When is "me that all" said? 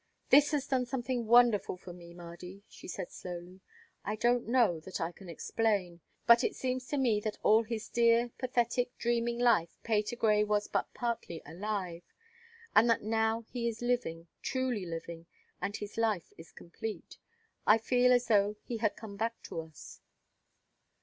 6.97-7.61